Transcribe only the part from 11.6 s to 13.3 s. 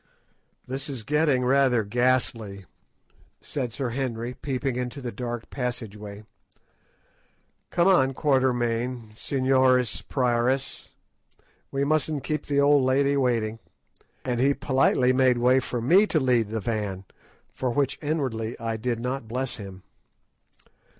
We mustn't keep the old lady